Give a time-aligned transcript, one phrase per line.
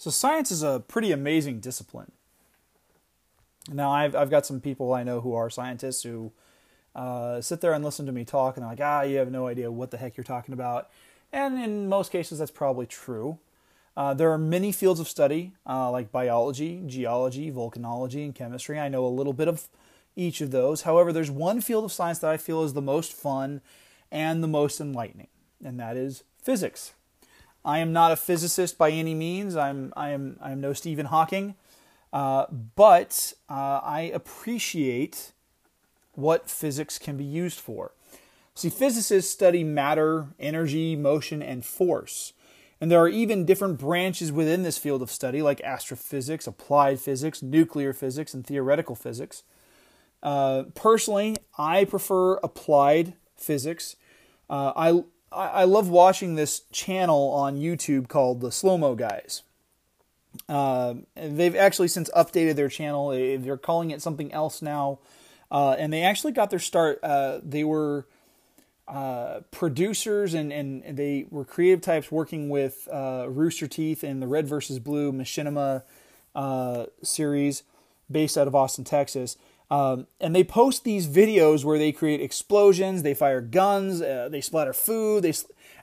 [0.00, 2.12] So, science is a pretty amazing discipline.
[3.70, 6.32] Now, I've, I've got some people I know who are scientists who
[6.94, 9.46] uh, sit there and listen to me talk, and they're like, ah, you have no
[9.46, 10.88] idea what the heck you're talking about.
[11.34, 13.40] And in most cases, that's probably true.
[13.94, 18.80] Uh, there are many fields of study, uh, like biology, geology, volcanology, and chemistry.
[18.80, 19.68] I know a little bit of
[20.16, 20.82] each of those.
[20.82, 23.60] However, there's one field of science that I feel is the most fun
[24.10, 25.28] and the most enlightening,
[25.62, 26.94] and that is physics.
[27.64, 29.56] I am not a physicist by any means.
[29.56, 31.54] I'm I am I am no Stephen Hawking,
[32.12, 32.46] uh,
[32.76, 35.32] but uh, I appreciate
[36.14, 37.92] what physics can be used for.
[38.54, 42.32] See, physicists study matter, energy, motion, and force.
[42.80, 47.42] And there are even different branches within this field of study, like astrophysics, applied physics,
[47.42, 49.42] nuclear physics, and theoretical physics.
[50.22, 53.96] Uh, personally, I prefer applied physics.
[54.48, 59.42] Uh, I I love watching this channel on YouTube called the Slow Mo Guys.
[60.48, 63.10] Uh, they've actually since updated their channel.
[63.10, 64.98] They're calling it something else now,
[65.50, 66.98] uh, and they actually got their start.
[67.02, 68.06] Uh, they were
[68.88, 74.26] uh, producers and, and they were creative types working with uh, Rooster Teeth and the
[74.26, 75.84] Red versus Blue Machinima
[76.34, 77.62] uh, series
[78.10, 79.36] based out of Austin, Texas.
[79.70, 84.40] Um, and they post these videos where they create explosions, they fire guns, uh, they
[84.40, 85.32] splatter food, they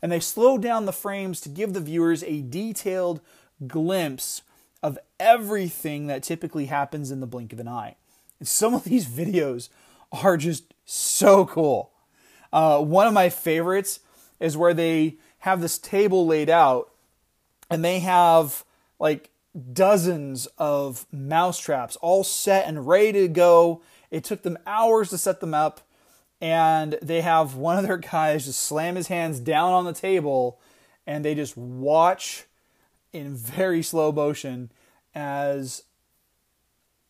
[0.01, 3.21] and they slow down the frames to give the viewers a detailed
[3.65, 4.41] glimpse
[4.83, 7.95] of everything that typically happens in the blink of an eye.
[8.39, 9.69] And some of these videos
[10.11, 11.91] are just so cool.
[12.51, 13.99] Uh, one of my favorites
[14.39, 16.91] is where they have this table laid out
[17.69, 18.63] and they have
[18.99, 19.29] like
[19.73, 23.81] dozens of mouse traps all set and ready to go.
[24.11, 25.81] It took them hours to set them up,
[26.39, 30.59] and they have one of their guys just slam his hands down on the table
[31.07, 32.45] and they just watch
[33.13, 34.69] in very slow motion
[35.15, 35.83] as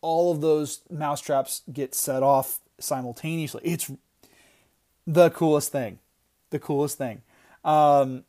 [0.00, 3.60] all of those mouse traps get set off simultaneously.
[3.64, 3.90] It's
[5.06, 5.98] the coolest thing.
[6.50, 7.22] The coolest thing.
[7.64, 8.24] Um,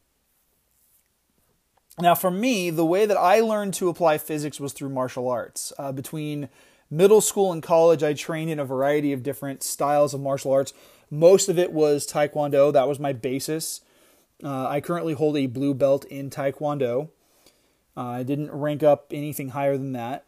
[2.01, 5.73] now, for me, the way that I learned to apply physics was through martial arts.
[5.77, 6.49] Uh, between
[6.89, 10.73] middle school and college, I trained in a variety of different styles of martial arts.
[11.11, 13.81] Most of it was Taekwondo, that was my basis.
[14.43, 17.09] Uh, I currently hold a blue belt in Taekwondo.
[17.97, 20.25] Uh, I didn't rank up anything higher than that.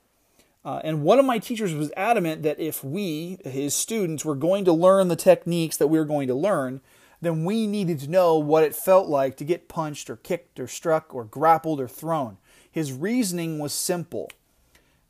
[0.64, 4.66] Uh, and one of my teachers was adamant that if we, his students, were going
[4.66, 6.82] to learn the techniques that we were going to learn,
[7.22, 10.68] then we needed to know what it felt like to get punched or kicked or
[10.68, 12.38] struck or grappled or thrown.
[12.70, 14.30] His reasoning was simple.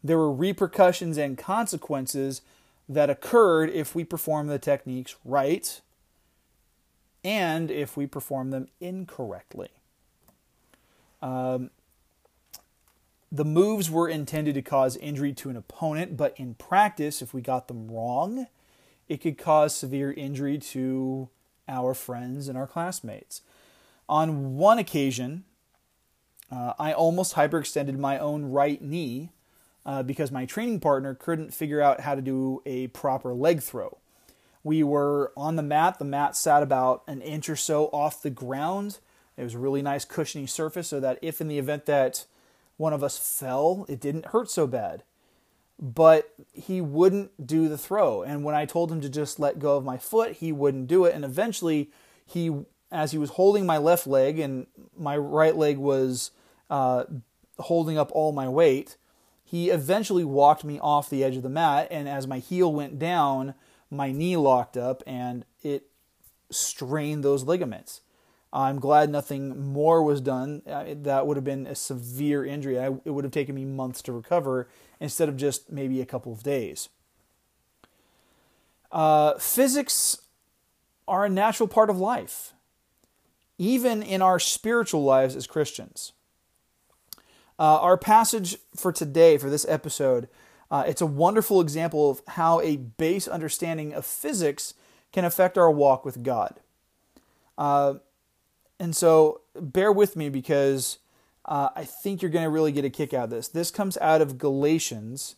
[0.03, 2.41] There were repercussions and consequences
[2.89, 5.79] that occurred if we performed the techniques right
[7.23, 9.69] and if we perform them incorrectly.
[11.21, 11.69] Um,
[13.31, 17.41] the moves were intended to cause injury to an opponent, but in practice, if we
[17.41, 18.47] got them wrong,
[19.07, 21.29] it could cause severe injury to
[21.71, 23.41] our friends and our classmates.
[24.07, 25.45] On one occasion,
[26.51, 29.31] uh, I almost hyperextended my own right knee
[29.85, 33.97] uh, because my training partner couldn't figure out how to do a proper leg throw.
[34.63, 35.97] We were on the mat.
[35.97, 38.99] The mat sat about an inch or so off the ground.
[39.37, 42.25] It was a really nice cushiony surface so that if in the event that
[42.77, 45.03] one of us fell, it didn't hurt so bad
[45.81, 48.21] but he wouldn't do the throw.
[48.21, 51.05] And when I told him to just let go of my foot, he wouldn't do
[51.05, 51.15] it.
[51.15, 51.89] And eventually,
[52.23, 56.29] he, as he was holding my left leg and my right leg was
[56.69, 57.05] uh,
[57.57, 58.95] holding up all my weight,
[59.43, 61.87] he eventually walked me off the edge of the mat.
[61.89, 63.55] And as my heel went down,
[63.89, 65.87] my knee locked up and it
[66.51, 68.01] strained those ligaments.
[68.53, 70.61] I'm glad nothing more was done.
[70.67, 72.79] Uh, that would have been a severe injury.
[72.79, 74.67] I, it would have taken me months to recover
[74.99, 76.89] instead of just maybe a couple of days.
[78.91, 80.17] Uh, physics
[81.07, 82.53] are a natural part of life,
[83.57, 86.11] even in our spiritual lives as Christians.
[87.57, 90.27] Uh, our passage for today, for this episode,
[90.69, 94.73] uh, it's a wonderful example of how a base understanding of physics
[95.13, 96.59] can affect our walk with God.
[98.81, 100.97] And so bear with me because
[101.45, 103.47] uh, I think you're going to really get a kick out of this.
[103.47, 105.35] This comes out of Galatians.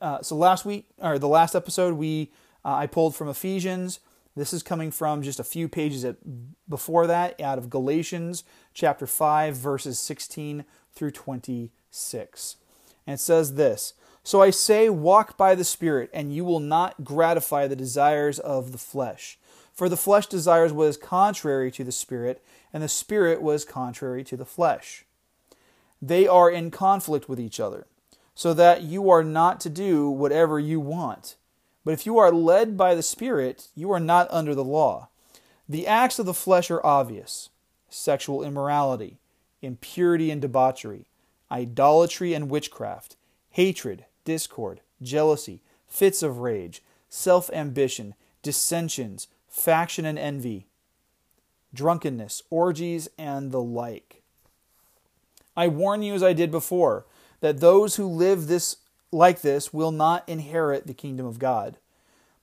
[0.00, 2.30] Uh, so last week, or the last episode, we
[2.64, 3.98] uh, I pulled from Ephesians.
[4.36, 6.18] This is coming from just a few pages at,
[6.68, 12.56] before that, out of Galatians chapter 5, verses 16 through 26.
[13.04, 17.02] And it says this So I say, walk by the Spirit, and you will not
[17.02, 19.40] gratify the desires of the flesh.
[19.76, 22.42] For the flesh desires what is contrary to the Spirit
[22.76, 25.06] and the Spirit was contrary to the flesh.
[26.02, 27.86] they are in conflict with each other,
[28.34, 31.36] so that you are not to do whatever you want.
[31.86, 35.08] But if you are led by the Spirit, you are not under the law.
[35.66, 37.48] The acts of the flesh are obvious
[37.88, 39.20] sexual immorality,
[39.62, 41.06] impurity and debauchery,
[41.50, 43.16] idolatry and witchcraft,
[43.52, 50.66] hatred, discord, jealousy, fits of rage, self ambition, dissensions, faction and envy,
[51.76, 54.22] drunkenness, orgies, and the like.
[55.56, 57.06] I warn you, as I did before,
[57.40, 58.78] that those who live this
[59.12, 61.78] like this will not inherit the kingdom of God.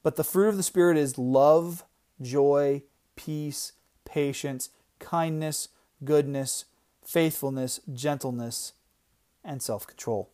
[0.01, 1.83] But the fruit of the Spirit is love,
[2.21, 2.83] joy,
[3.15, 3.73] peace,
[4.05, 4.69] patience,
[4.99, 5.69] kindness,
[6.03, 6.65] goodness,
[7.03, 8.73] faithfulness, gentleness,
[9.43, 10.29] and self control.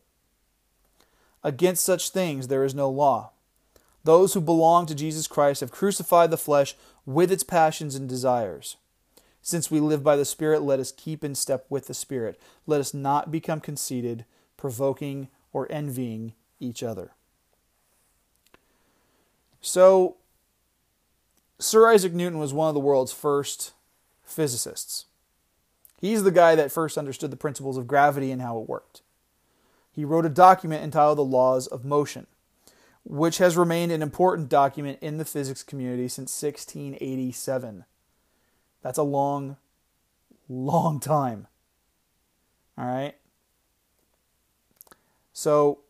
[1.42, 3.30] Against such things there is no law.
[4.04, 6.74] Those who belong to Jesus Christ have crucified the flesh
[7.04, 8.76] with its passions and desires.
[9.50, 12.40] Since we live by the Spirit, let us keep in step with the Spirit.
[12.68, 14.24] Let us not become conceited,
[14.56, 17.10] provoking, or envying each other.
[19.60, 20.18] So,
[21.58, 23.72] Sir Isaac Newton was one of the world's first
[24.22, 25.06] physicists.
[26.00, 29.02] He's the guy that first understood the principles of gravity and how it worked.
[29.90, 32.28] He wrote a document entitled The Laws of Motion,
[33.02, 37.84] which has remained an important document in the physics community since 1687.
[38.82, 39.56] That's a long,
[40.48, 41.46] long time.
[42.78, 43.14] All right.
[45.32, 45.80] So,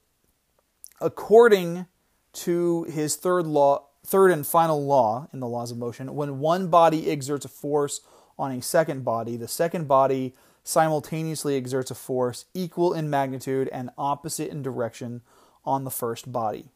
[1.01, 1.87] according
[2.33, 6.69] to his third law, third and final law in the laws of motion, when one
[6.69, 8.01] body exerts a force
[8.39, 13.91] on a second body, the second body simultaneously exerts a force equal in magnitude and
[13.99, 15.23] opposite in direction
[15.65, 16.71] on the first body.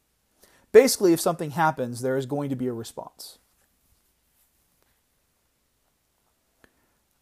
[0.71, 3.37] Basically, if something happens, there is going to be a response.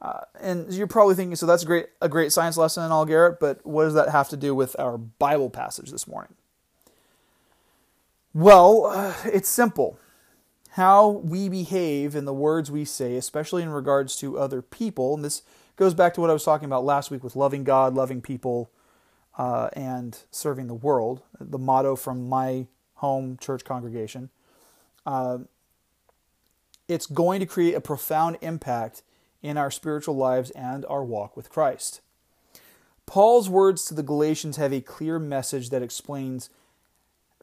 [0.03, 3.05] Uh, and you're probably thinking, so that's a great, a great science lesson and all,
[3.05, 6.33] Garrett, but what does that have to do with our Bible passage this morning?
[8.33, 9.97] Well, uh, it's simple.
[10.71, 15.23] How we behave and the words we say, especially in regards to other people, and
[15.23, 15.43] this
[15.77, 18.71] goes back to what I was talking about last week with loving God, loving people,
[19.37, 24.31] uh, and serving the world, the motto from my home church congregation.
[25.05, 25.39] Uh,
[26.89, 29.01] it's going to create a profound impact
[29.43, 32.01] in our spiritual lives and our walk with Christ.
[33.05, 36.49] Paul's words to the Galatians have a clear message that explains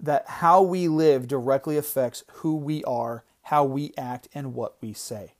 [0.01, 4.95] that how we live directly affects who we are, how we act, and what we
[4.95, 5.35] say.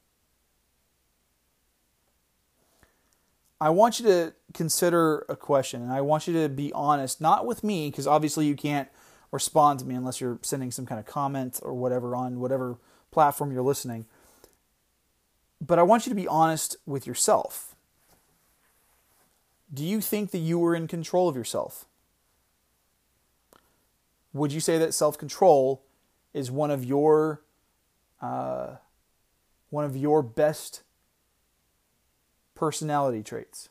[3.59, 7.47] I want you to consider a question, and I want you to be honest, not
[7.47, 8.89] with me, because obviously you can't
[9.33, 12.77] respond to me unless you're sending some kind of comment or whatever on whatever
[13.11, 14.07] platform you're listening.
[15.61, 17.75] But I want you to be honest with yourself.
[19.73, 21.87] Do you think that you were in control of yourself?
[24.33, 25.83] Would you say that self control
[26.33, 27.43] is one of your
[28.21, 28.77] uh,
[29.71, 30.83] one of your best
[32.55, 33.69] personality traits?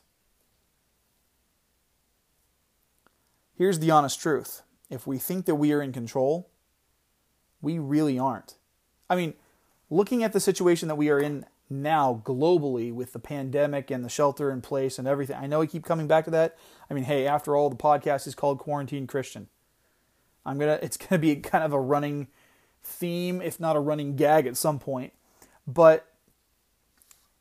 [3.56, 4.62] Here's the honest truth.
[4.88, 6.48] If we think that we are in control,
[7.60, 8.56] we really aren't.
[9.08, 9.34] I mean,
[9.90, 14.08] looking at the situation that we are in now globally with the pandemic and the
[14.08, 15.36] shelter in place and everything.
[15.36, 16.58] I know I keep coming back to that.
[16.90, 19.48] I mean, hey, after all, the podcast is called Quarantine Christian.
[20.44, 20.78] I'm gonna.
[20.82, 22.28] It's gonna be kind of a running
[22.82, 25.12] theme, if not a running gag, at some point.
[25.66, 26.06] But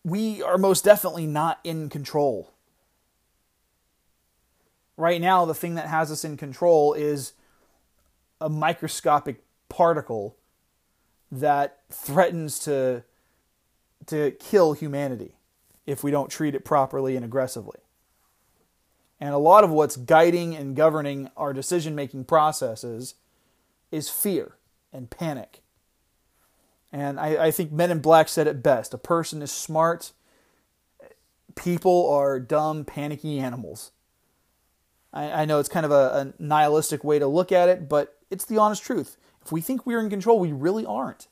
[0.04, 2.54] we are most definitely not in control.
[4.96, 7.34] Right now, the thing that has us in control is
[8.42, 10.38] a microscopic particle
[11.32, 13.04] that threatens to
[14.10, 15.36] to kill humanity
[15.86, 17.80] if we don't treat it properly and aggressively.
[19.20, 23.16] And a lot of what's guiding and governing our decision making processes
[23.92, 24.56] is fear
[24.94, 25.62] and panic.
[26.92, 30.12] And I, I, think Men in Black said it best a person is smart,
[31.56, 33.92] people are dumb, panicky animals.
[35.14, 38.18] I, I know it's kind of a, a nihilistic way to look at it, but
[38.32, 39.18] it's the honest truth.
[39.44, 41.28] If we think we're in control, we really aren't.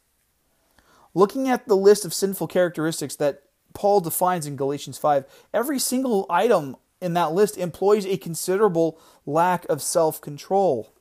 [1.18, 3.42] Looking at the list of sinful characteristics that
[3.74, 9.66] Paul defines in Galatians 5, every single item in that list employs a considerable lack
[9.66, 10.94] of self control.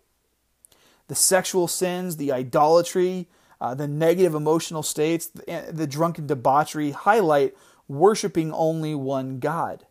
[1.08, 3.28] The sexual sins, the idolatry,
[3.60, 7.54] uh, the negative emotional states, the, the drunken debauchery highlight
[7.86, 9.84] worshiping only one God.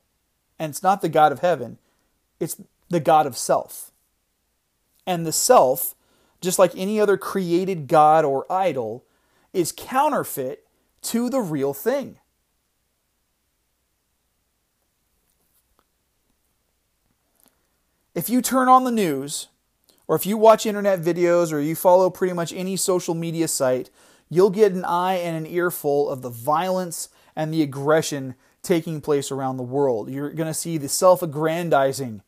[0.57, 1.77] And it's not the God of heaven,
[2.39, 3.91] it's the God of self.
[5.05, 5.93] And the self,
[6.41, 9.05] just like any other created God or idol,
[9.55, 10.67] is counterfeit
[11.03, 12.19] to the real thing.
[18.15, 19.49] if you turn on the news,
[20.07, 23.89] or if you watch internet videos, or you follow pretty much any social media site,
[24.29, 29.31] you'll get an eye and an earful of the violence and the aggression taking place
[29.31, 30.09] around the world.
[30.09, 32.21] You're going to see the self aggrandizing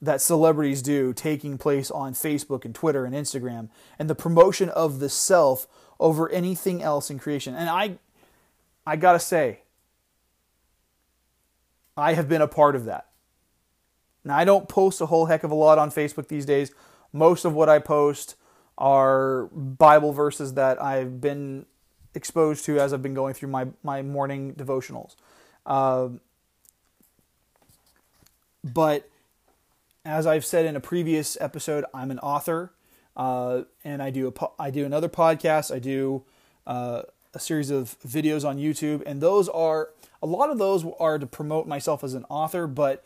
[0.00, 3.68] that celebrities do taking place on Facebook and Twitter and Instagram,
[4.00, 5.68] and the promotion of the self
[6.02, 7.54] over anything else in creation.
[7.54, 7.98] And I,
[8.86, 9.60] I gotta say,
[11.96, 13.06] I have been a part of that.
[14.24, 16.72] Now, I don't post a whole heck of a lot on Facebook these days.
[17.12, 18.36] Most of what I post
[18.78, 21.66] are Bible verses that I've been
[22.14, 25.16] exposed to as I've been going through my, my morning devotionals.
[25.66, 26.08] Uh,
[28.64, 29.08] but
[30.04, 32.72] as I've said in a previous episode, I'm an author,
[33.16, 35.74] uh, and I do a po- I do another podcast.
[35.74, 36.24] I do
[36.66, 37.02] uh,
[37.34, 39.90] a series of videos on YouTube, and those are
[40.22, 43.04] a lot of those are to promote myself as an author, but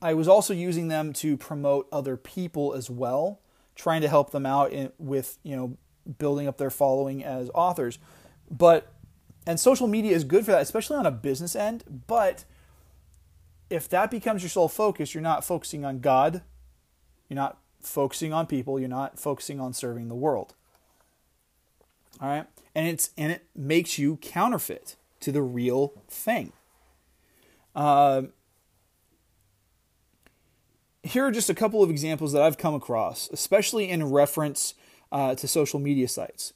[0.00, 3.40] I was also using them to promote other people as well,
[3.74, 5.76] trying to help them out in, with you know
[6.18, 7.98] building up their following as authors.
[8.50, 8.92] But
[9.46, 11.84] and social media is good for that, especially on a business end.
[12.06, 12.44] But
[13.70, 16.42] if that becomes your sole focus, you're not focusing on God,
[17.28, 20.54] you're not focusing on people, you're not focusing on serving the world.
[22.20, 22.46] All right?
[22.74, 26.52] And it's and it makes you counterfeit to the real thing.
[27.74, 28.22] Uh,
[31.02, 34.74] here are just a couple of examples that I've come across, especially in reference
[35.12, 36.52] uh, to social media sites.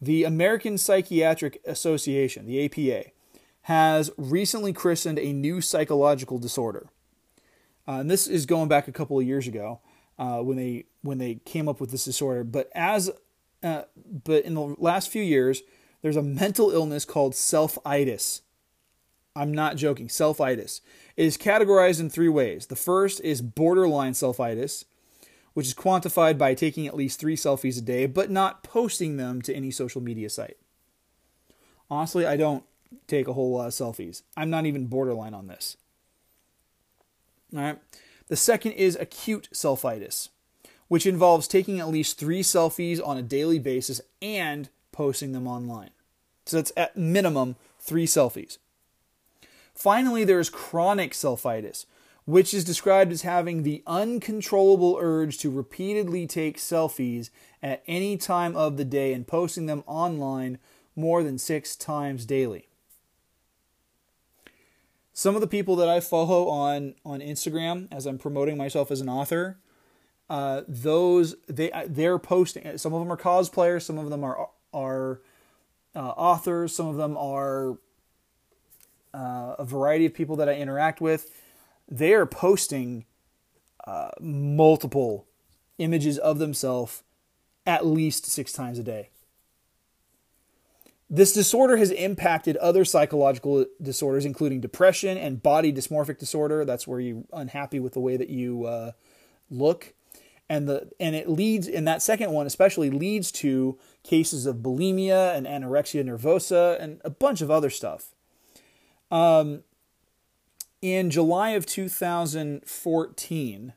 [0.00, 3.10] The American Psychiatric Association, the APA,
[3.62, 6.86] has recently christened a new psychological disorder.
[7.86, 9.80] Uh, and this is going back a couple of years ago
[10.20, 12.44] uh, when they when they came up with this disorder.
[12.44, 13.10] But as
[13.62, 13.82] uh,
[14.24, 15.62] but in the last few years,
[16.02, 18.42] there's a mental illness called self-itis.
[19.34, 20.08] I'm not joking.
[20.08, 20.82] Self-itis.
[21.16, 22.66] It is categorized in three ways.
[22.66, 24.84] The first is borderline self-itis,
[25.54, 29.40] which is quantified by taking at least three selfies a day, but not posting them
[29.42, 30.58] to any social media site.
[31.90, 32.64] Honestly, I don't
[33.06, 34.22] take a whole lot of selfies.
[34.36, 35.76] I'm not even borderline on this.
[37.54, 37.78] All right.
[38.30, 40.28] The second is acute selfitis,
[40.86, 45.90] which involves taking at least three selfies on a daily basis and posting them online.
[46.46, 48.58] So that's at minimum three selfies.
[49.74, 51.86] Finally, there is chronic selfitis,
[52.24, 58.54] which is described as having the uncontrollable urge to repeatedly take selfies at any time
[58.54, 60.60] of the day and posting them online
[60.94, 62.69] more than six times daily
[65.20, 69.02] some of the people that I follow on on Instagram as I'm promoting myself as
[69.02, 69.58] an author,
[70.30, 72.78] uh, those they they're posting.
[72.78, 75.20] Some of them are cosplayers, some of them are are
[75.94, 77.72] uh, authors, some of them are
[79.12, 81.30] uh, a variety of people that I interact with.
[81.86, 83.04] They are posting
[83.86, 85.26] uh, multiple
[85.76, 87.02] images of themselves
[87.66, 89.10] at least six times a day.
[91.12, 96.64] This disorder has impacted other psychological disorders, including depression and body dysmorphic disorder.
[96.64, 98.92] That's where you're unhappy with the way that you uh,
[99.50, 99.92] look,
[100.48, 105.36] and the and it leads in that second one especially leads to cases of bulimia
[105.36, 108.14] and anorexia nervosa and a bunch of other stuff.
[109.10, 109.64] Um,
[110.80, 113.72] in July of 2014,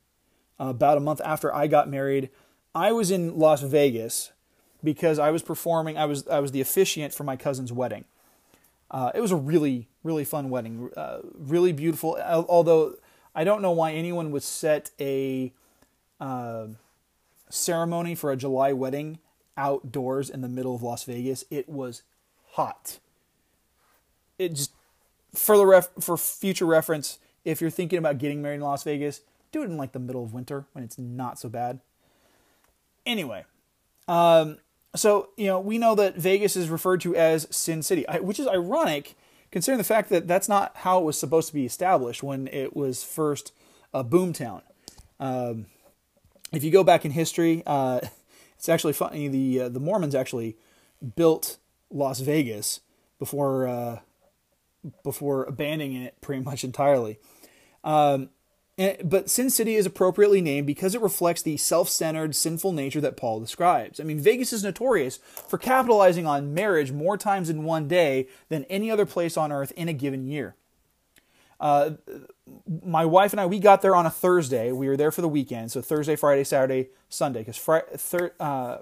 [0.59, 2.29] uh, about a month after I got married,
[2.75, 4.33] I was in Las Vegas
[4.83, 5.97] because I was performing.
[5.97, 8.05] I was I was the officiant for my cousin's wedding.
[8.91, 12.17] Uh, it was a really really fun wedding, uh, really beautiful.
[12.21, 12.95] Although
[13.35, 15.51] I don't know why anyone would set a
[16.19, 16.67] uh,
[17.49, 19.19] ceremony for a July wedding
[19.57, 21.45] outdoors in the middle of Las Vegas.
[21.49, 22.03] It was
[22.51, 22.99] hot.
[24.37, 24.71] It just
[25.33, 29.21] for the ref, for future reference, if you're thinking about getting married in Las Vegas,
[29.51, 31.79] do it in like the middle of winter when it's not so bad.
[33.05, 33.45] Anyway,
[34.07, 34.57] um,
[34.95, 38.47] so, you know, we know that Vegas is referred to as Sin City, which is
[38.47, 39.15] ironic
[39.51, 42.75] considering the fact that that's not how it was supposed to be established when it
[42.75, 43.53] was first
[43.93, 44.63] a boomtown.
[45.19, 45.67] Um,
[46.51, 47.99] if you go back in history, uh,
[48.57, 49.27] it's actually funny.
[49.27, 50.57] The uh, the Mormons actually
[51.15, 51.57] built
[51.91, 52.79] Las Vegas
[53.19, 53.99] before uh,
[55.03, 57.19] before abandoning it pretty much entirely.
[57.83, 58.29] Um,
[59.03, 63.17] but Sin City is appropriately named because it reflects the self centered, sinful nature that
[63.17, 63.99] Paul describes.
[63.99, 68.63] I mean, Vegas is notorious for capitalizing on marriage more times in one day than
[68.65, 70.55] any other place on earth in a given year.
[71.59, 71.91] Uh,
[72.83, 74.71] my wife and I, we got there on a Thursday.
[74.71, 77.43] We were there for the weekend, so Thursday, Friday, Saturday, Sunday.
[77.43, 78.77] Because thir- uh,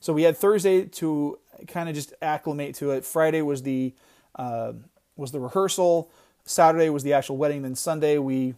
[0.00, 3.04] so we had Thursday to kind of just acclimate to it.
[3.04, 3.94] Friday was the
[4.34, 4.72] uh,
[5.16, 6.10] was the rehearsal.
[6.44, 7.62] Saturday was the actual wedding.
[7.62, 8.54] Then Sunday we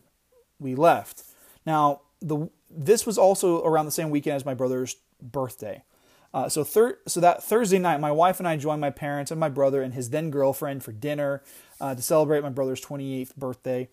[0.60, 1.24] we left.
[1.66, 5.82] Now, the this was also around the same weekend as my brother's birthday.
[6.32, 9.40] Uh, so thir- so that Thursday night, my wife and I joined my parents and
[9.40, 11.42] my brother and his then girlfriend for dinner
[11.80, 13.88] uh, to celebrate my brother's 28th birthday.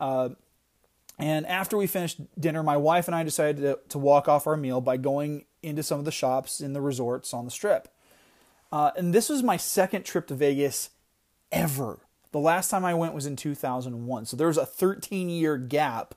[0.00, 0.30] Uh,
[1.18, 4.56] and after we finished dinner, my wife and I decided to, to, walk off our
[4.56, 7.88] meal by going into some of the shops in the resorts on the strip.
[8.70, 10.90] Uh, and this was my second trip to Vegas
[11.50, 12.00] ever.
[12.32, 14.26] The last time I went was in 2001.
[14.26, 16.14] So there was a 13 year gap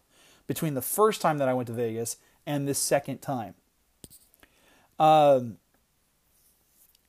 [0.47, 3.55] between the first time that I went to Vegas and this second time.
[4.99, 5.57] Um,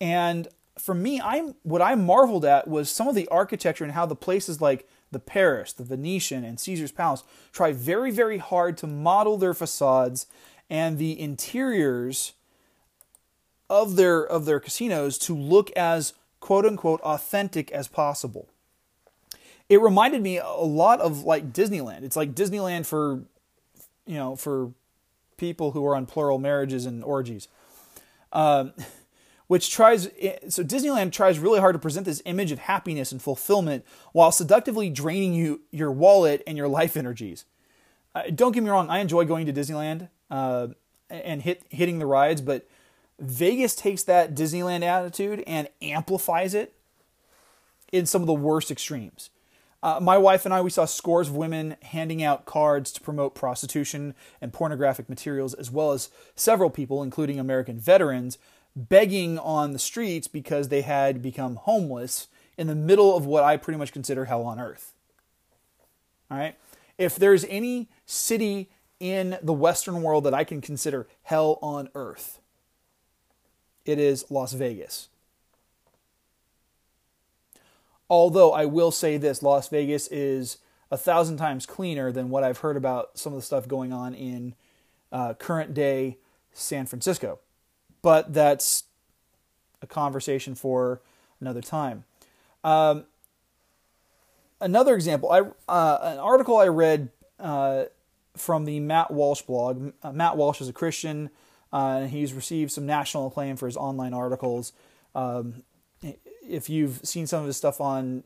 [0.00, 4.06] and for me, I'm what I marveled at was some of the architecture and how
[4.06, 8.87] the places like the Paris, the Venetian, and Caesar's Palace try very, very hard to
[8.87, 10.26] model their facades
[10.71, 12.32] and the interiors
[13.68, 18.49] of their of their casinos to look as quote unquote authentic as possible.
[19.73, 22.02] It reminded me a lot of like Disneyland.
[22.02, 23.23] It's like Disneyland for
[24.07, 24.73] you know, for
[25.38, 27.49] people who are on plural marriages and orgies.
[28.33, 28.75] Um,
[29.47, 30.11] which tries
[30.49, 34.91] so Disneyland tries really hard to present this image of happiness and fulfillment while seductively
[34.91, 37.47] draining you your wallet and your life energies.
[38.14, 40.69] Uh, don't get me wrong, I enjoy going to Disneyland uh,
[41.09, 42.69] and hit hitting the rides, but
[43.19, 46.75] Vegas takes that Disneyland attitude and amplifies it
[47.91, 49.31] in some of the worst extremes.
[49.83, 53.35] Uh, my wife and I, we saw scores of women handing out cards to promote
[53.35, 58.39] prostitution and pornographic materials, as well as several people, including American veterans,
[58.77, 63.57] begging on the streets because they had become homeless in the middle of what I
[63.57, 64.95] pretty much consider hell on earth.
[66.31, 66.57] All right?
[66.97, 68.71] If there's any city
[69.01, 72.41] in the Western world that I can consider hell on earth,
[73.85, 75.09] it is Las Vegas.
[78.13, 80.59] Although I will say this Las Vegas is
[80.91, 84.13] a thousand times cleaner than what I've heard about some of the stuff going on
[84.13, 84.55] in
[85.11, 86.19] uh, current day
[86.53, 87.39] San Francisco.
[88.03, 88.85] But that's
[89.81, 91.01] a conversation for
[91.41, 92.05] another time.
[92.63, 93.05] Um,
[94.61, 97.09] another example, I uh, an article I read
[97.41, 97.85] uh,
[98.37, 99.95] from the Matt Walsh blog.
[100.03, 101.31] Uh, Matt Walsh is a Christian.
[101.73, 104.75] Uh, he's received some national acclaim for his online articles.
[105.15, 105.63] Um,
[106.49, 108.25] if you've seen some of his stuff on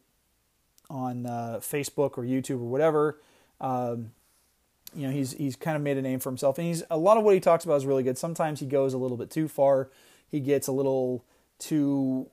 [0.89, 3.21] on uh, Facebook or YouTube or whatever,
[3.61, 4.13] um,
[4.95, 7.17] you know he's he's kind of made a name for himself, and he's a lot
[7.17, 8.19] of what he talks about is really good.
[8.19, 9.91] Sometimes he goes a little bit too far.
[10.29, 11.25] He gets a little
[11.59, 12.29] too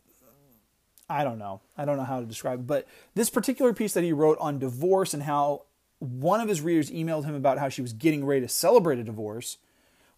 [1.09, 1.61] I don't know.
[1.77, 2.67] I don't know how to describe it.
[2.67, 5.63] But this particular piece that he wrote on divorce and how
[5.99, 9.03] one of his readers emailed him about how she was getting ready to celebrate a
[9.03, 9.57] divorce,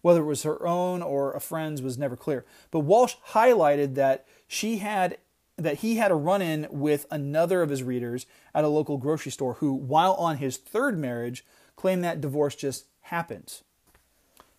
[0.00, 2.44] whether it was her own or a friend's was never clear.
[2.70, 5.18] But Walsh highlighted that she had
[5.56, 9.32] that he had a run in with another of his readers at a local grocery
[9.32, 11.44] store who, while on his third marriage,
[11.76, 13.62] claimed that divorce just happens.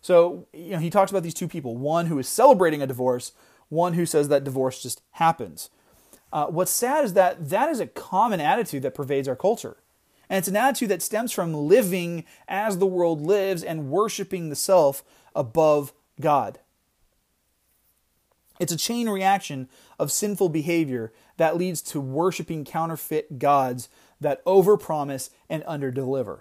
[0.00, 3.32] So, you know, he talks about these two people one who is celebrating a divorce,
[3.68, 5.70] one who says that divorce just happens.
[6.32, 9.78] Uh, what's sad is that that is a common attitude that pervades our culture.
[10.28, 14.56] And it's an attitude that stems from living as the world lives and worshiping the
[14.56, 15.02] self
[15.34, 16.58] above God.
[18.58, 19.68] It's a chain reaction
[19.98, 23.88] of sinful behavior that leads to worshiping counterfeit gods
[24.20, 26.40] that overpromise and underdeliver.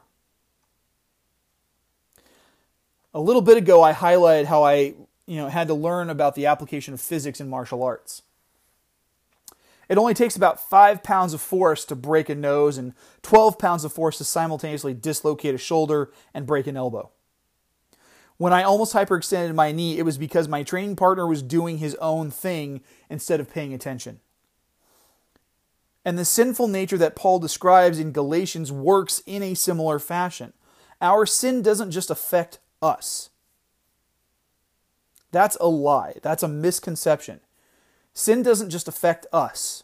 [3.14, 4.94] A little bit ago I highlighted how I,
[5.26, 8.24] you know, had to learn about the application of physics in martial arts.
[9.90, 13.86] It only takes about 5 pounds of force to break a nose and 12 pounds
[13.86, 17.12] of force to simultaneously dislocate a shoulder and break an elbow.
[18.38, 21.96] When I almost hyperextended my knee, it was because my training partner was doing his
[21.96, 24.20] own thing instead of paying attention.
[26.06, 30.54] And the sinful nature that Paul describes in Galatians works in a similar fashion.
[31.02, 33.30] Our sin doesn't just affect us.
[35.32, 36.16] That's a lie.
[36.22, 37.42] That's a misconception.
[38.14, 39.84] Sin doesn't just affect us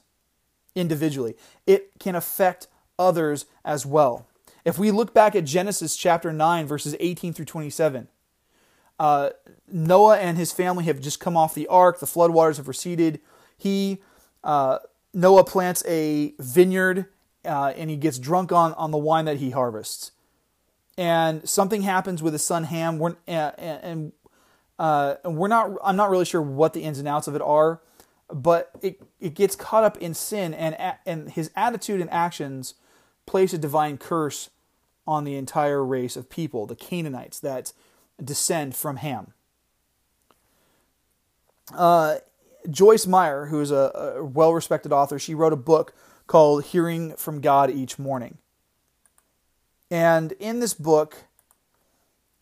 [0.75, 1.35] individually,
[1.67, 4.27] it can affect others as well.
[4.65, 8.07] If we look back at Genesis chapter 9, verses 18 through 27,
[8.99, 9.31] uh,
[9.67, 11.99] Noah and his family have just come off the ark.
[11.99, 13.19] The floodwaters have receded.
[13.57, 13.99] He,
[14.43, 14.79] uh,
[15.13, 17.07] Noah plants a vineyard
[17.45, 20.11] uh, and he gets drunk on, on the wine that he harvests.
[20.97, 22.99] And something happens with his son Ham.
[22.99, 24.11] We're, and,
[24.77, 27.41] uh, and we're not, I'm not really sure what the ins and outs of it
[27.41, 27.81] are,
[28.31, 30.75] but it, it gets caught up in sin and,
[31.05, 32.75] and his attitude and actions
[33.25, 34.49] place a divine curse
[35.05, 37.73] on the entire race of people, the Canaanites, that
[38.21, 39.33] descend from Ham.
[41.73, 42.15] Uh,
[42.69, 45.93] Joyce Meyer, who is a, a well respected author, she wrote a book
[46.27, 48.37] called Hearing from God Each Morning.
[49.91, 51.25] And in this book,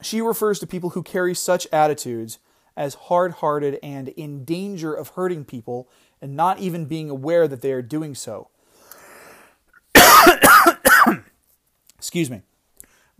[0.01, 2.39] she refers to people who carry such attitudes
[2.77, 5.89] as hard hearted and in danger of hurting people
[6.21, 8.49] and not even being aware that they are doing so.
[11.97, 12.41] Excuse me.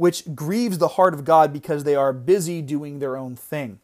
[0.02, 3.82] Which grieves the heart of God because they are busy doing their own thing.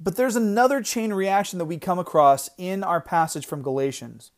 [0.00, 4.32] But there's another chain reaction that we come across in our passage from Galatians.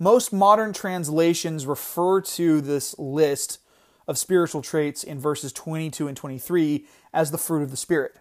[0.00, 3.60] Most modern translations refer to this list
[4.08, 6.84] of spiritual traits in verses 22 and 23
[7.14, 8.16] as the fruit of the Spirit.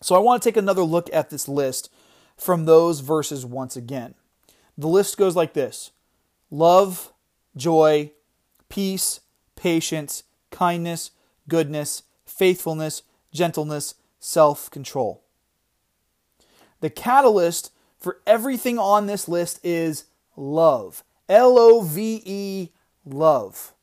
[0.00, 1.92] So I want to take another look at this list
[2.38, 4.14] from those verses once again.
[4.78, 5.90] The list goes like this
[6.50, 7.12] love,
[7.54, 8.12] joy,
[8.70, 9.20] peace,
[9.56, 11.10] patience, kindness,
[11.48, 13.02] goodness, faithfulness,
[13.32, 15.22] gentleness, self control.
[16.80, 20.06] The catalyst for everything on this list is
[20.36, 21.04] love.
[21.28, 22.70] L O V E,
[23.04, 23.74] love.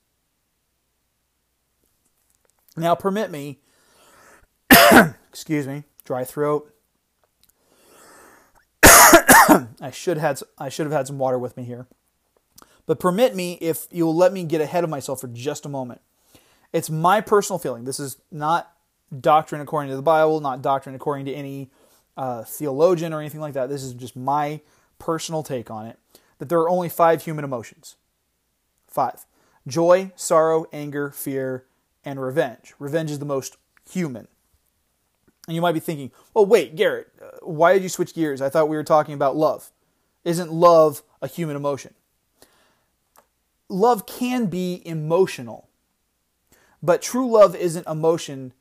[2.76, 3.60] Now, permit me,
[5.30, 6.74] excuse me, dry throat.
[8.84, 11.88] I should had I should have had some water with me here.
[12.88, 16.02] But permit me if you'll let me get ahead of myself for just a moment.
[16.74, 17.84] It's my personal feeling.
[17.84, 18.74] This is not
[19.18, 21.70] doctrine according to the Bible, not doctrine according to any
[22.16, 23.70] uh, theologian or anything like that.
[23.70, 24.62] This is just my
[25.00, 26.00] personal take on it.
[26.40, 27.98] That there are only five human emotions.
[28.88, 29.26] Five
[29.68, 31.66] joy, sorrow, anger, fear,
[32.06, 32.74] and revenge.
[32.80, 33.58] Revenge is the most
[33.90, 34.28] human.
[35.48, 38.42] And you might be thinking, well, wait, Garrett, uh, why did you switch gears?
[38.42, 39.72] I thought we were talking about love.
[40.24, 41.94] Isn't love a human emotion?
[43.70, 45.68] Love can be emotional,
[46.82, 48.54] but true love isn't emotion,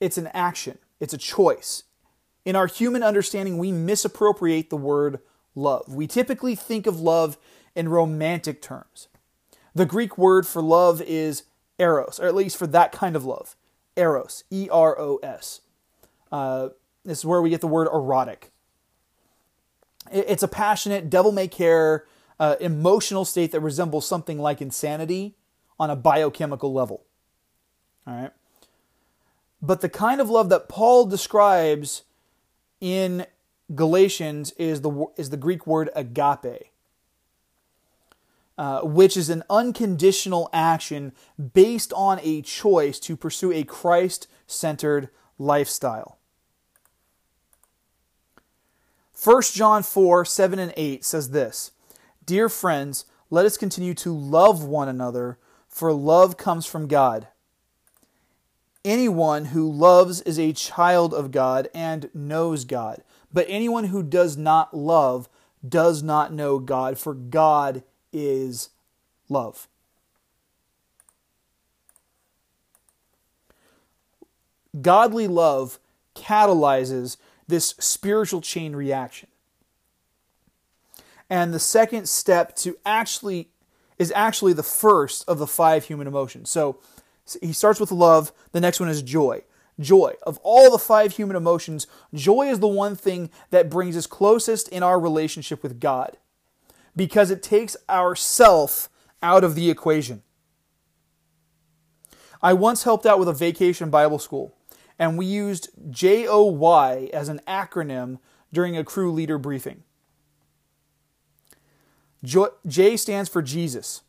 [0.00, 1.84] it's an action, it's a choice.
[2.44, 5.20] In our human understanding, we misappropriate the word
[5.54, 5.94] love.
[5.94, 7.38] We typically think of love
[7.76, 9.08] in romantic terms.
[9.74, 11.44] The Greek word for love is
[11.78, 13.56] eros, or at least for that kind of love.
[13.96, 15.60] Eros, E R O S.
[16.32, 16.70] Uh,
[17.04, 18.50] this is where we get the word erotic.
[20.10, 22.04] It's a passionate, devil may care,
[22.40, 25.36] uh, emotional state that resembles something like insanity
[25.78, 27.04] on a biochemical level.
[28.06, 28.30] All right.
[29.62, 32.02] But the kind of love that Paul describes
[32.80, 33.26] in
[33.74, 36.70] Galatians is the is the Greek word agape,
[38.56, 41.12] uh, which is an unconditional action
[41.52, 46.16] based on a choice to pursue a Christ-centered lifestyle.
[49.22, 51.72] 1 John 4, 7 and 8 says this
[52.30, 57.26] Dear friends, let us continue to love one another, for love comes from God.
[58.84, 63.02] Anyone who loves is a child of God and knows God.
[63.32, 65.28] But anyone who does not love
[65.68, 68.68] does not know God, for God is
[69.28, 69.66] love.
[74.80, 75.80] Godly love
[76.14, 77.16] catalyzes
[77.48, 79.29] this spiritual chain reaction.
[81.30, 83.50] And the second step to actually
[83.98, 86.50] is actually the first of the five human emotions.
[86.50, 86.80] So
[87.40, 89.44] he starts with love, the next one is joy.
[89.78, 90.14] Joy.
[90.24, 94.68] Of all the five human emotions, joy is the one thing that brings us closest
[94.68, 96.16] in our relationship with God
[96.96, 98.88] because it takes ourself
[99.22, 100.22] out of the equation.
[102.42, 104.56] I once helped out with a vacation Bible school,
[104.98, 108.18] and we used JOY as an acronym
[108.52, 109.82] during a crew leader briefing.
[112.22, 114.02] J stands for Jesus.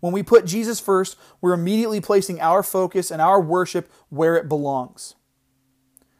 [0.00, 4.48] When we put Jesus first, we're immediately placing our focus and our worship where it
[4.48, 5.14] belongs.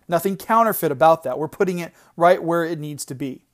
[0.09, 1.39] Nothing counterfeit about that.
[1.39, 3.45] We're putting it right where it needs to be.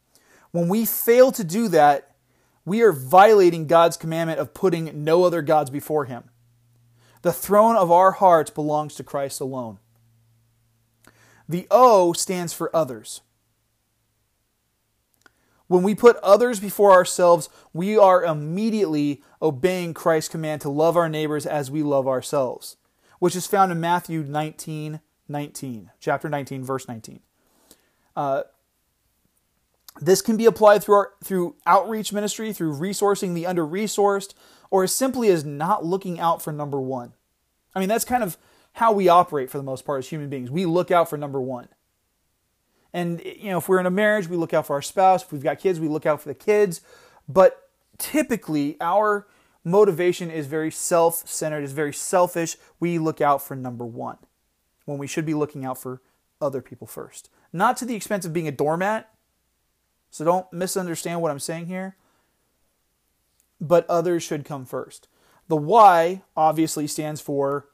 [0.52, 2.14] When we fail to do that,
[2.64, 6.24] we are violating God's commandment of putting no other gods before Him.
[7.22, 9.78] The throne of our hearts belongs to Christ alone.
[11.48, 13.22] The O stands for others.
[15.70, 21.08] When we put others before ourselves, we are immediately obeying Christ's command to love our
[21.08, 22.76] neighbors as we love ourselves,
[23.20, 27.20] which is found in Matthew 19, 19, chapter 19, verse 19.
[28.16, 28.42] Uh,
[30.00, 34.34] this can be applied through our, through outreach ministry, through resourcing the under resourced,
[34.72, 37.12] or as simply as not looking out for number one.
[37.76, 38.36] I mean, that's kind of
[38.72, 40.50] how we operate for the most part as human beings.
[40.50, 41.68] We look out for number one.
[42.92, 45.22] And you know, if we're in a marriage, we look out for our spouse.
[45.22, 46.80] If we've got kids, we look out for the kids.
[47.28, 49.26] But typically, our
[49.64, 52.56] motivation is very self-centered, is very selfish.
[52.80, 54.16] We look out for number one
[54.86, 56.00] when we should be looking out for
[56.40, 57.30] other people first.
[57.52, 59.10] Not to the expense of being a doormat.
[60.10, 61.96] So don't misunderstand what I'm saying here.
[63.60, 65.06] But others should come first.
[65.48, 67.68] The Y obviously stands for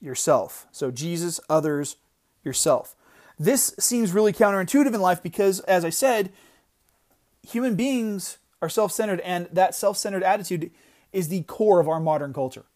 [0.00, 0.66] yourself.
[0.70, 1.96] So Jesus, others,
[2.44, 2.94] yourself.
[3.40, 6.30] This seems really counterintuitive in life because, as I said,
[7.42, 10.70] human beings are self centered, and that self centered attitude
[11.10, 12.66] is the core of our modern culture.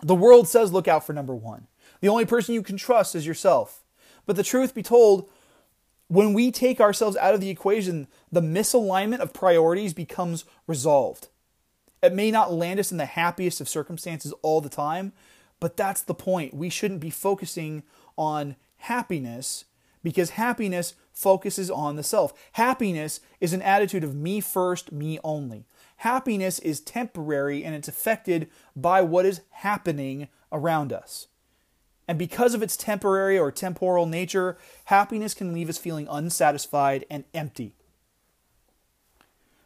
[0.00, 1.66] The world says look out for number one.
[2.00, 3.84] The only person you can trust is yourself.
[4.24, 5.28] But the truth be told,
[6.08, 11.28] when we take ourselves out of the equation, the misalignment of priorities becomes resolved.
[12.02, 15.12] It may not land us in the happiest of circumstances all the time,
[15.60, 16.54] but that's the point.
[16.54, 17.82] We shouldn't be focusing
[18.16, 19.64] on happiness
[20.02, 22.32] because happiness focuses on the self.
[22.52, 25.64] Happiness is an attitude of me first, me only.
[25.98, 31.28] Happiness is temporary and it's affected by what is happening around us.
[32.06, 37.24] And because of its temporary or temporal nature, happiness can leave us feeling unsatisfied and
[37.34, 37.74] empty.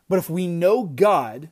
[0.09, 1.51] But if we know God,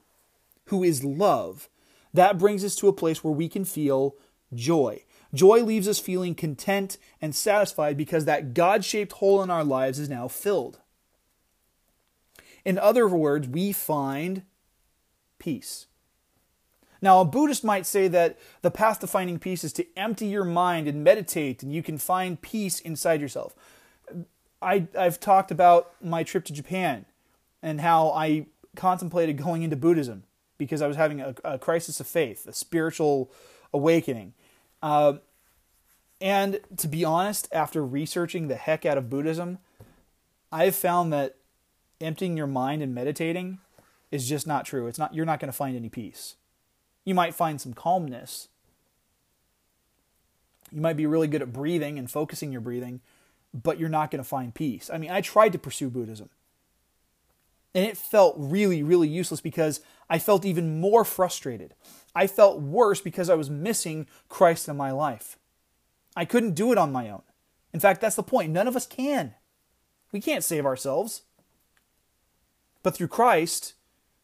[0.66, 1.68] who is love,
[2.14, 4.16] that brings us to a place where we can feel
[4.54, 5.04] joy.
[5.34, 9.98] Joy leaves us feeling content and satisfied because that God shaped hole in our lives
[9.98, 10.80] is now filled.
[12.64, 14.42] In other words, we find
[15.38, 15.86] peace.
[17.00, 20.44] Now, a Buddhist might say that the path to finding peace is to empty your
[20.44, 23.54] mind and meditate, and you can find peace inside yourself.
[24.60, 27.04] I, I've talked about my trip to Japan
[27.62, 30.24] and how I contemplated going into Buddhism
[30.56, 33.30] because I was having a, a crisis of faith, a spiritual
[33.72, 34.34] awakening.
[34.82, 35.14] Uh,
[36.20, 39.58] and to be honest, after researching the heck out of Buddhism,
[40.50, 41.36] I've found that
[42.00, 43.58] emptying your mind and meditating
[44.10, 44.86] is just not true.
[44.86, 46.36] It's not you're not going to find any peace.
[47.04, 48.48] You might find some calmness.
[50.72, 53.00] You might be really good at breathing and focusing your breathing,
[53.54, 54.90] but you're not going to find peace.
[54.92, 56.28] I mean, I tried to pursue Buddhism.
[57.74, 61.74] And it felt really, really useless because I felt even more frustrated.
[62.18, 65.38] I felt worse because I was missing Christ in my life.
[66.16, 67.22] I couldn't do it on my own.
[67.72, 68.50] In fact, that's the point.
[68.50, 69.34] None of us can.
[70.10, 71.22] We can't save ourselves.
[72.82, 73.74] But through Christ,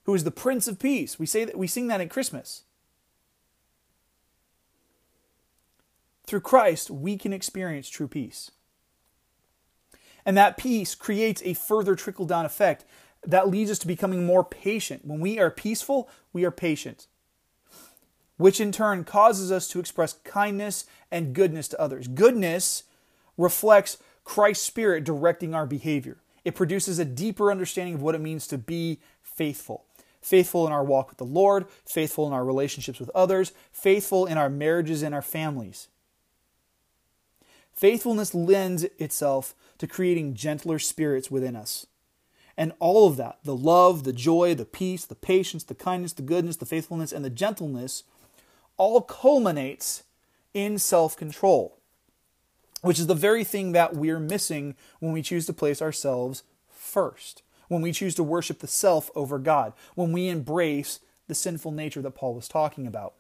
[0.07, 2.65] who is the Prince of Peace, we say that we sing that at Christmas.
[6.27, 8.51] Through Christ, we can experience true peace.
[10.27, 12.85] And that peace creates a further trickle down effect
[13.23, 15.05] that leads us to becoming more patient.
[15.05, 17.07] When we are peaceful, we are patient,
[18.45, 22.07] which in turn causes us to express kindness and goodness to others.
[22.07, 22.83] Goodness
[23.39, 26.19] reflects Christ's Spirit directing our behavior.
[26.45, 29.87] It produces a deeper understanding of what it means to be faithful.
[30.21, 34.37] Faithful in our walk with the Lord, faithful in our relationships with others, faithful in
[34.37, 35.89] our marriages and our families.
[37.73, 41.87] Faithfulness lends itself to creating gentler spirits within us.
[42.59, 46.21] And all of that, the love, the joy, the peace, the patience, the kindness, the
[46.21, 48.05] goodness, the faithfulness, and the gentleness,
[48.77, 50.05] all culminates
[50.53, 51.79] in self control,
[52.83, 57.43] which is the very thing that we're missing when we choose to place ourselves first,
[57.69, 62.03] when we choose to worship the self over God, when we embrace the sinful nature
[62.03, 63.15] that Paul was talking about.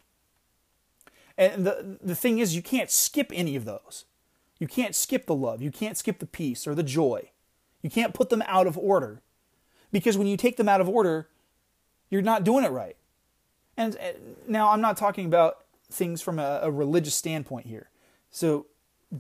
[1.36, 4.04] And the, the thing is, you can't skip any of those.
[4.58, 5.60] You can't skip the love.
[5.62, 7.30] You can't skip the peace or the joy.
[7.82, 9.20] You can't put them out of order
[9.90, 11.28] because when you take them out of order,
[12.08, 12.96] you're not doing it right.
[13.76, 14.12] And uh,
[14.46, 17.90] now I'm not talking about things from a, a religious standpoint here.
[18.30, 18.66] So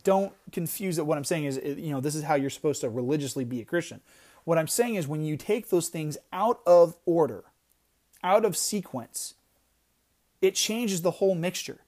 [0.02, 2.90] don't confuse that what I'm saying is, you know, this is how you're supposed to
[2.90, 4.00] religiously be a Christian.
[4.44, 7.44] What I'm saying is when you take those things out of order,
[8.22, 9.34] out of sequence,
[10.40, 11.80] it changes the whole mixture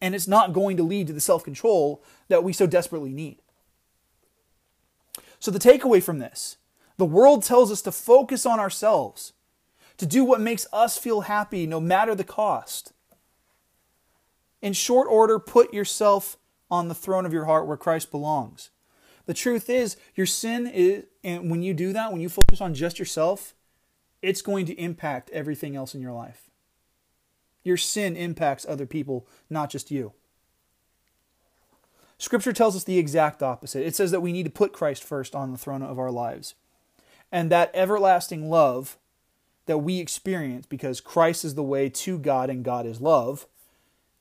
[0.00, 3.38] and it's not going to lead to the self control that we so desperately need.
[5.38, 6.56] So, the takeaway from this
[6.96, 9.32] the world tells us to focus on ourselves,
[9.98, 12.92] to do what makes us feel happy no matter the cost.
[14.62, 16.36] In short order, put yourself
[16.70, 18.70] on the throne of your heart where Christ belongs.
[19.26, 22.74] The truth is, your sin is, and when you do that, when you focus on
[22.74, 23.54] just yourself,
[24.22, 26.50] it's going to impact everything else in your life.
[27.62, 30.12] Your sin impacts other people, not just you.
[32.18, 33.84] Scripture tells us the exact opposite.
[33.84, 36.54] It says that we need to put Christ first on the throne of our lives.
[37.30, 38.96] And that everlasting love
[39.66, 43.46] that we experience because Christ is the way to God and God is love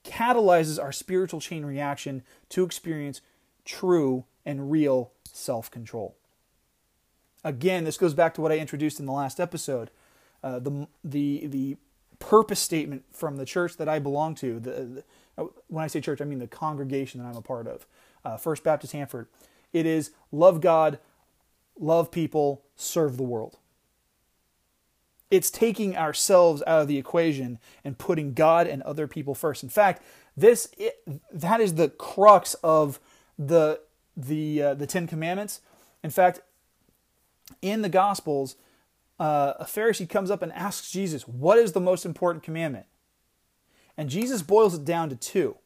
[0.05, 3.21] catalyzes our spiritual chain reaction to experience
[3.65, 6.15] true and real self control.
[7.43, 9.91] Again, this goes back to what I introduced in the last episode.
[10.43, 11.77] Uh, the, the, the
[12.19, 14.59] purpose statement from the church that I belong to.
[14.59, 15.03] The,
[15.35, 17.85] the, when I say church, I mean the congregation that I'm a part of,
[18.23, 19.27] uh, First Baptist Hanford.
[19.73, 20.99] It is love God,
[21.79, 23.57] love people, serve the world.
[25.31, 29.63] It's taking ourselves out of the equation and putting God and other people first.
[29.63, 30.03] In fact,
[30.37, 32.99] this it, that is the crux of
[33.37, 33.79] the
[34.15, 35.61] the uh, the Ten Commandments.
[36.03, 36.41] In fact,
[37.61, 38.55] in the Gospels,
[39.19, 42.85] uh, a Pharisee comes up and asks Jesus, "What is the most important commandment?"
[43.97, 45.57] And Jesus boils it down to two: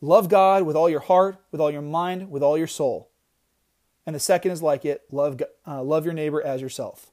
[0.00, 3.08] love God with all your heart, with all your mind, with all your soul.
[4.04, 7.12] And the second is like it: love uh, love your neighbor as yourself.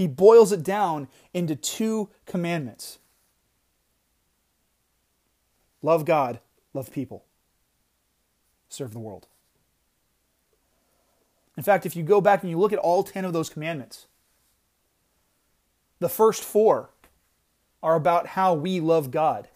[0.00, 3.00] He boils it down into two commandments
[5.82, 6.40] love God,
[6.72, 7.26] love people,
[8.70, 9.26] serve the world.
[11.58, 14.06] In fact, if you go back and you look at all 10 of those commandments,
[15.98, 16.88] the first four
[17.82, 19.48] are about how we love God.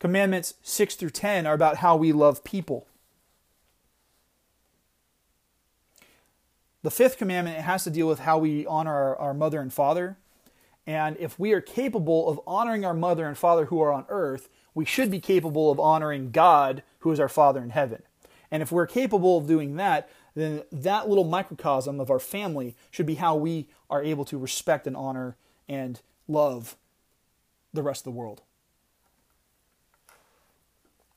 [0.00, 2.88] Commandments 6 through 10 are about how we love people.
[6.86, 10.18] The fifth commandment has to deal with how we honor our, our mother and father.
[10.86, 14.48] And if we are capable of honoring our mother and father who are on earth,
[14.72, 18.04] we should be capable of honoring God who is our Father in heaven.
[18.52, 23.06] And if we're capable of doing that, then that little microcosm of our family should
[23.06, 25.34] be how we are able to respect and honor
[25.68, 26.76] and love
[27.72, 28.42] the rest of the world.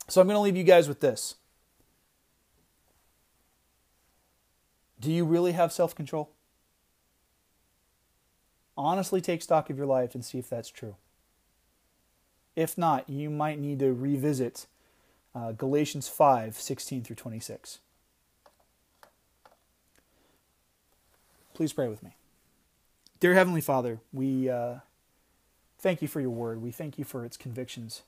[0.08, 1.36] So I'm going to leave you guys with this.
[5.00, 6.30] Do you really have self control?
[8.76, 10.96] Honestly, take stock of your life and see if that's true.
[12.54, 14.66] If not, you might need to revisit
[15.34, 17.78] uh, Galatians 5 16 through 26.
[21.54, 22.16] Please pray with me.
[23.20, 24.76] Dear Heavenly Father, we uh,
[25.78, 26.62] thank you for your word.
[26.62, 28.02] We thank you for its convictions.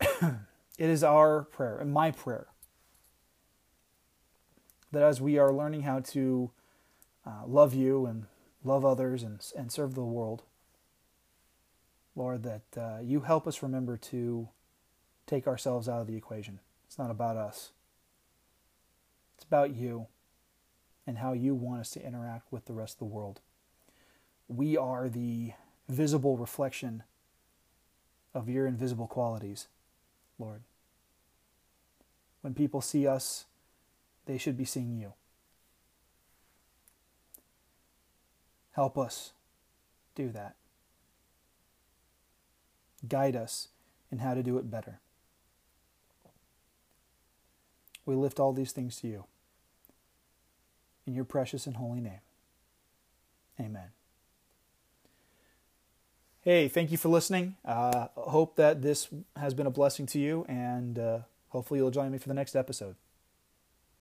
[0.00, 0.34] it
[0.78, 2.46] is our prayer and my prayer
[4.96, 6.50] that as we are learning how to
[7.26, 8.24] uh, love you and
[8.64, 10.42] love others and, and serve the world,
[12.14, 14.48] Lord, that uh, you help us remember to
[15.26, 16.60] take ourselves out of the equation.
[16.86, 17.72] It's not about us,
[19.36, 20.06] it's about you
[21.06, 23.40] and how you want us to interact with the rest of the world.
[24.48, 25.52] We are the
[25.90, 27.02] visible reflection
[28.32, 29.68] of your invisible qualities,
[30.38, 30.62] Lord.
[32.40, 33.44] When people see us
[34.26, 35.12] they should be seeing you.
[38.72, 39.32] Help us
[40.14, 40.56] do that.
[43.08, 43.68] Guide us
[44.10, 45.00] in how to do it better.
[48.04, 49.24] We lift all these things to you.
[51.06, 52.20] In your precious and holy name.
[53.58, 53.88] Amen.
[56.42, 57.56] Hey, thank you for listening.
[57.64, 62.12] Uh, hope that this has been a blessing to you, and uh, hopefully you'll join
[62.12, 62.94] me for the next episode.